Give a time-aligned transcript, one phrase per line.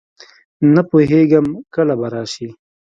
[0.73, 2.47] نه پوهېږم کله به راشي.